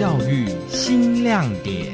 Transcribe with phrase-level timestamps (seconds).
[0.00, 1.92] 教育新亮点。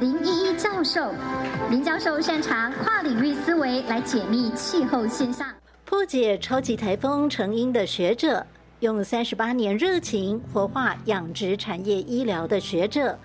[0.00, 1.14] 林依依教授，
[1.70, 5.46] 林教授擅长跨领域思维来解密气候现象，
[5.84, 8.44] 破解超级台风成因的学者，
[8.80, 13.16] 用三十八年热情活化养殖产业医疗的学者，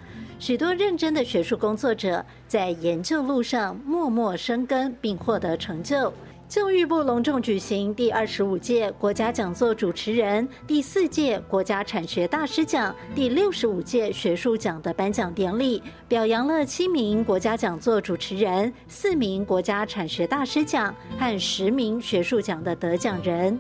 [0.44, 6.12] 许多认真的学术工作者在研究路上默默生根，并获得成就。
[6.50, 23.58] 教育部隆重举行第二十五届国家讲座主持人、第四届国家产学大师奖、第六十五届学术奖的颁奖典礼，表扬了七名国家讲座主持人、四名国家产学大师奖和十名学术奖的得奖人。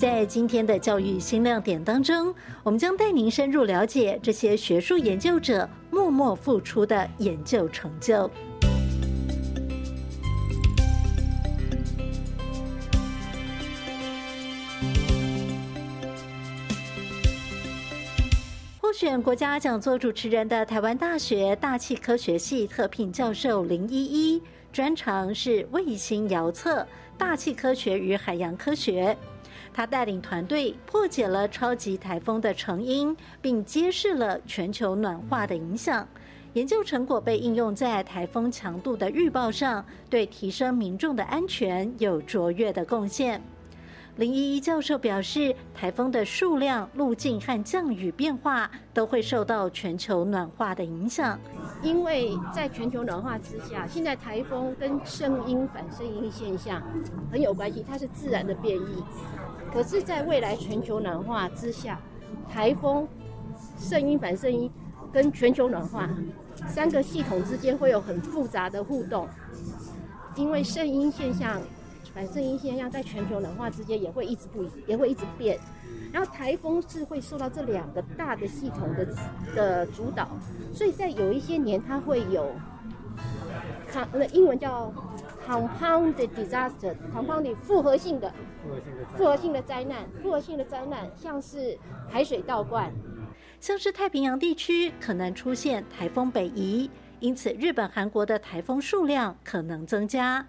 [0.00, 8.30] 在今天的教育新亮点当中，我们将带您深入了解这些学术研究者默默付出的研究成就。
[18.80, 24.42] 获选国家讲座主持人的台湾大学大气科学系特聘教授林依依，
[24.72, 26.86] 专长是卫星遥测、
[27.18, 29.14] 大气科学与海洋科学。
[29.72, 36.06] 他带领团队破解了超级台风的成因，并揭示了全球暖化的影响。
[36.54, 43.40] 研究成果被应用在台风强度的预报上，对提升民众的安全有卓越的贡献。
[44.16, 51.38] 林依依教授表示，台风的数量、路径和降雨变化都会受到全球暖化的影响。
[51.82, 56.82] 因为在全球暖化之下，现在台风跟声音反声音现象
[57.32, 59.04] 很有关系，它是自然的变异。
[59.72, 61.98] 可是，在未来全球暖化之下，
[62.48, 63.08] 台风、
[63.78, 64.70] 声音反声音
[65.12, 66.08] 跟全球暖化
[66.66, 69.28] 三个系统之间会有很复杂的互动，
[70.36, 71.60] 因为声音现象。
[72.14, 75.58] 反声音现象在全球暖化之间也会一直不也会一直变，
[76.12, 79.06] 然后台风是会受到这两个大的系统的
[79.54, 80.28] 的主导，
[80.74, 82.52] 所以在有一些年它会有，
[84.12, 84.92] 那英文叫
[85.46, 88.32] compounded disaster，compounded 复合性的
[89.16, 92.92] 复合性的灾难，复合性的灾难像是海水倒灌，
[93.60, 96.90] 像是太平洋地区可能出现台风北移，
[97.20, 100.46] 因此日本、韩国的台风数量可能增加。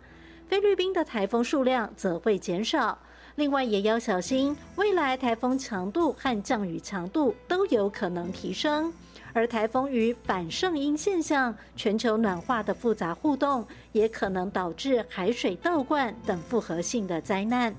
[0.52, 3.00] 菲律宾的台风数量则会减少，
[3.36, 8.92] 另外也要小心，未来台风强度和降雨强度都有可能提升，
[9.32, 17.74] 而台风与反圣音现象、全球暖化的复杂互动，也可能导致海水倒灌等复合性的灾难。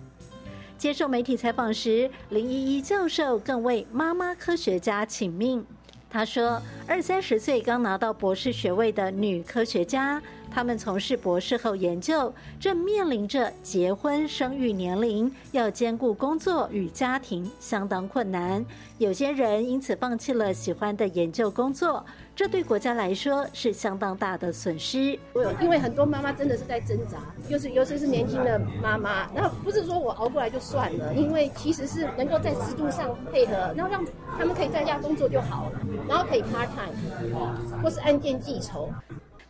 [0.78, 5.62] 接受媒体采访时，林依依教授更为妈妈科学家请命，
[6.08, 6.58] 他说
[6.88, 10.22] ：“二三十岁刚拿到博士学位的女科学家。”
[10.54, 18.64] 他们从事博士后研究，正面临着结婚生育年龄，要兼顾工作与家庭，相当困难。
[18.98, 22.04] 有些人因此放弃了喜欢的研究工作，
[22.36, 25.18] 这对国家来说是相当大的损失。
[25.58, 27.16] 因为很多妈妈真的是在挣扎，
[27.48, 34.04] 就是尤其是年轻的妈妈，然后不是说我熬过来就算了，因为其实是能够在制度上配合，然后让
[34.38, 38.90] 他们可以在家工作就好了，然后可以 part time 或是按件计酬。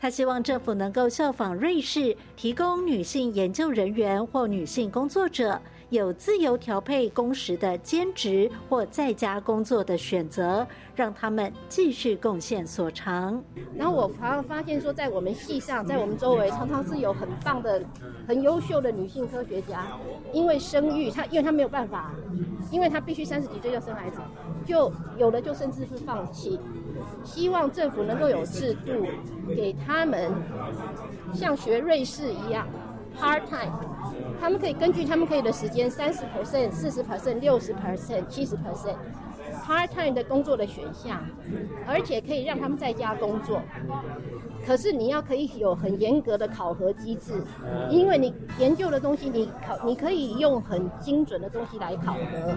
[0.03, 5.57] 他希望政府能够效仿瑞士，提供女性研究人员或女性工作者
[5.91, 13.41] 有自由调配工时的兼职或在家工作的选择，让他们继续贡献所长。
[13.77, 17.81] 然后我发发现说，在我们系上，在我们周围常常是有很棒的、
[18.27, 19.87] 很优秀的女性科学家，
[20.33, 22.13] 因为生育，她因为她没有办法，
[22.73, 24.19] 因为她必须三十几岁就生孩子，
[24.67, 26.59] 就有的就甚至是放弃。
[27.25, 29.07] 希望政府能够有制度，
[29.55, 30.31] 给他们
[31.33, 32.67] 像学瑞士一样
[33.19, 33.73] part time，
[34.41, 38.97] 他们可以根据他们可以的时间，三十 percent、四十 percent、六十 percent、七十 percent
[39.65, 41.21] part time 的工作的选项，
[41.87, 43.61] 而且可以让他们在家工作。
[44.65, 47.43] 可是你要可以有很严格的考核机制，
[47.91, 52.55] 因为你研究的东西，你考你可以用很精准的东西来考核。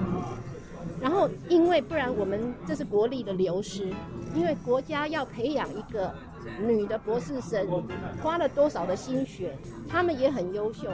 [1.01, 3.93] 然后，因为不然我们这是国力的流失，
[4.33, 6.13] 因为国家要培养一个
[6.59, 7.83] 女的博士生，
[8.21, 10.89] 花了多少的心血，他们也很优秀。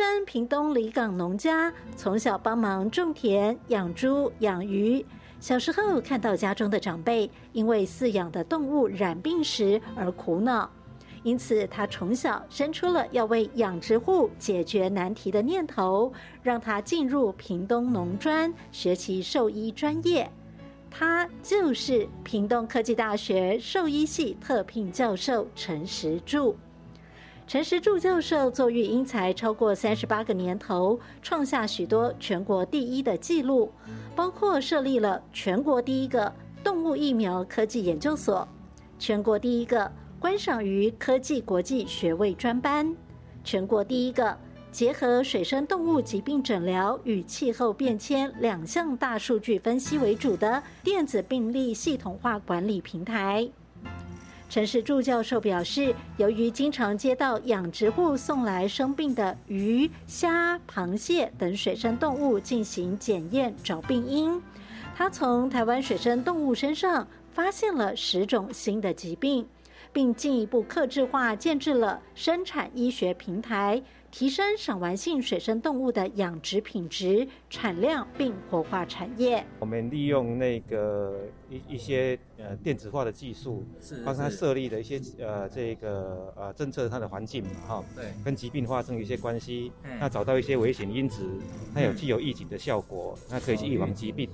[0.00, 5.04] 身屏东离港农家，从小帮忙种田、养猪、养鱼。
[5.40, 10.70] 小时候看到家中的长辈因为饲养的动物染病时而苦恼，
[11.24, 16.12] 因此他从小生出了要为养殖户解决难题的念头，
[16.44, 20.30] 让他进入屏东农专学习兽医专业。
[20.88, 26.56] 他就是屏东科技大学兽医系特聘教授陈时柱。
[27.48, 33.72] 陈时柱教授做育英才超过三十八个年头，创下许多全国第一的纪录，
[34.14, 36.30] 包括设立了全国第一个
[36.62, 38.46] 动物疫苗科技研究所、
[38.98, 39.90] 全国第一个
[40.20, 42.94] 观赏鱼科技国际学位专班、
[43.42, 44.36] 全国第一个
[44.70, 53.48] 结合水生动物疾病诊疗与气候变迁两项大数据分析为主的电子病历系统化管理平台。
[54.48, 64.40] 陈世柱教授表示，由于经常接到养殖户送来生病的鱼、虾、螃蟹等水生动物进行检验找病因，
[64.96, 69.46] 他从台湾水生动物身上发现了十种新的疾病，
[69.92, 73.82] 并进一步克制化建制了生产医学平台。
[74.10, 79.44] 提升赏玩性水生动物的养殖品质、产量，并活化产业。
[79.60, 81.20] 我们利用那个
[81.50, 83.66] 一一些呃电子化的技术，
[84.04, 89.70] 帮他设立的一些呃这个呃政策它的环境嘛哈，对，跟疾病发生一些关系，
[90.00, 91.22] 那找到一些危险因子，
[91.74, 93.92] 它有具有预警的效果，那可以去预防。
[93.94, 94.28] 疾病。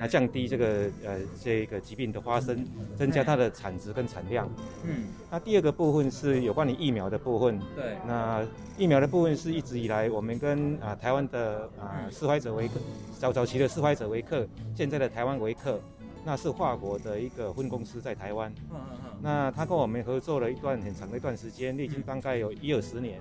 [0.00, 0.66] 来降低这个
[1.04, 2.66] 呃这个疾病的发生，
[2.96, 4.48] 增加它的产值跟产量。
[4.84, 7.58] 嗯，那第二个部分是有关于疫苗的部分。
[7.74, 8.46] 对，那
[8.76, 12.74] 疫苗的部分是一直以来我们跟啊台湾的啊施怀者维克
[13.18, 15.80] 早早期的施怀者维克，现在的台湾维克，
[16.24, 18.52] 那是华国的一个分公司在台湾。
[18.70, 19.10] 嗯嗯嗯。
[19.22, 23.20] 那他跟我们合作了一段很长的一段时间，历经大概有一二十年。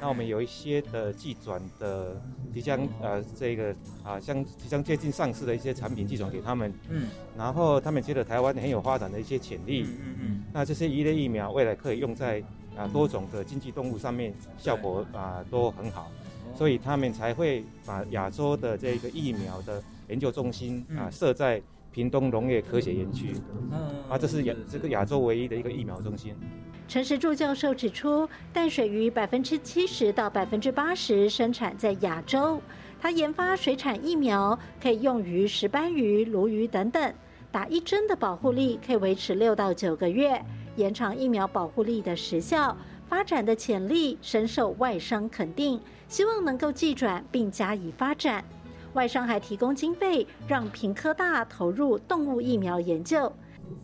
[0.00, 2.20] 那我们有一些的寄转的
[2.52, 12.42] 即将呃这个啊像即将接近上市的一些产品寄转给他们，嗯，然后他们觉得台湾很有发展的一些潜力，嗯嗯，那这些一类疫苗未来可以用在
[12.76, 16.10] 啊多种的经济动物上面，效果啊都很好，
[16.56, 21.60] 所以他们才会把亚洲的这个疫苗的研究中心啊设在
[21.94, 23.36] 屏东农业科学园区，
[23.70, 26.34] 嗯，啊这是亚这个亚洲唯一的一个疫苗中心。
[26.88, 32.60] 陈时柱教授指出，淡水鱼百分之七十到百分之八十生产在亚洲。
[33.00, 37.14] 他研发水产疫苗，可以用于石斑鱼、鲈鱼等等。
[37.52, 40.44] 打一针的保护力可以维持六到九个月，
[40.74, 42.76] 延长疫苗保护力的时效。
[43.06, 48.44] 发展的潜力深受外商肯定，希望能够寄转并加以发展。
[48.94, 53.32] 外商还提供经费，让平科大投入动物疫苗研究。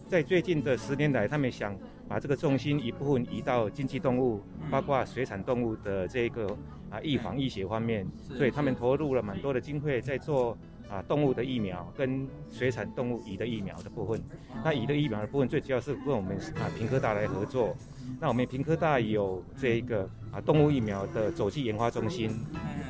[0.09, 1.77] 在最近的十年来，他们想。
[2.09, 6.45] 把这个重心一部分移到经济动物，包括水产动物的这个
[6.91, 8.05] 啊预防医学方面，
[8.37, 10.59] 所以他们投入了蛮多的经费在做
[10.91, 14.21] 啊动物的疫苗跟水产动物乙的疫苗的部分。
[14.65, 17.77] 那乙的疫苗的部分最主要是跟我们啊平科大来合作。
[18.19, 20.03] 那我们平科大有这一个
[20.33, 22.29] 啊动物疫苗的走器研发中心，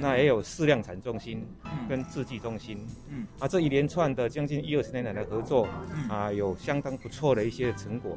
[0.00, 1.46] 那也有试量产中心
[1.88, 2.86] 跟制剂中心。
[3.10, 5.68] 嗯，啊这一连串的将近一二十年来的合作，
[6.08, 8.16] 啊有相当不错的一些成果。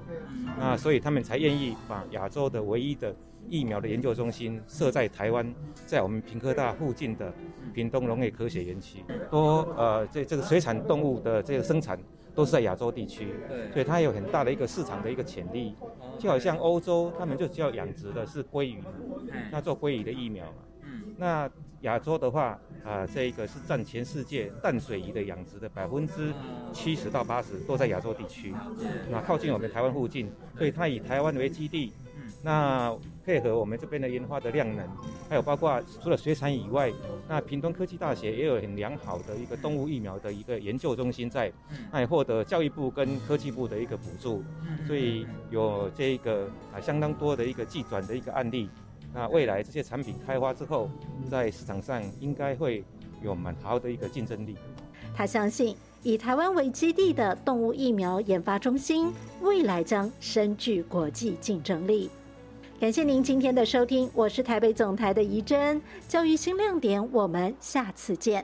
[0.57, 3.13] 那所以他们才愿意把亚洲的唯一的
[3.49, 5.53] 疫苗的研究中心设在台湾，
[5.85, 7.33] 在我们平科大附近的
[7.73, 9.03] 屏东农业科学园区。
[9.29, 11.99] 多呃这这个水产动物的这个生产
[12.33, 13.33] 都是在亚洲地区，
[13.73, 15.75] 所以它有很大的一个市场的一个潜力。
[16.19, 18.81] 就好像欧洲，他们就叫养殖的是鲑鱼，
[19.51, 20.53] 那做鲑鱼的疫苗嘛。
[21.17, 21.49] 那
[21.83, 26.33] 亚洲的话，啊，这一个是占全世界淡水鱼的养殖的百分之
[26.73, 28.53] 七十到八十都在亚洲地区，
[29.09, 31.91] 那靠近我们台湾附近，所以它以台湾为基地，
[32.41, 34.87] 那配合我们这边的研发的量能，
[35.29, 36.91] 还有包括除了水产以外，
[37.27, 41.51] 那屏东科技大学也有很良好的一个动物疫苗的一个研究中心在，
[41.91, 44.41] 那也获得教育部跟科技部的一个补助，
[44.87, 48.69] 所以有这个啊相当多的一个寄转的一个案例。
[49.13, 50.89] 那未来这些产品开发之后，
[51.29, 52.83] 在市场上应该会
[53.21, 54.55] 有蛮好的一个竞争力。
[55.15, 62.09] 他相信，以台湾为基地的动物疫苗研发中心，未来将深具国际竞争力。
[62.79, 68.43] 感谢您今天的收听，我是台北总台的怡珍，教育新亮点，我们下次见。